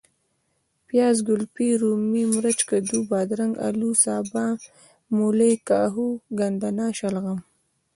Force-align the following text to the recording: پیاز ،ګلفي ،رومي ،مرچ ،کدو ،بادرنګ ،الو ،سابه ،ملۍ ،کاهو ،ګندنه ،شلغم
پیاز 0.87 1.17
،ګلفي 1.27 1.69
،رومي 1.81 2.23
،مرچ 2.33 2.59
،کدو 2.69 2.97
،بادرنګ 3.09 3.53
،الو 3.67 3.89
،سابه 4.03 4.45
،ملۍ 5.17 5.53
،کاهو 5.67 6.07
،ګندنه 6.39 6.85
،شلغم 6.97 7.39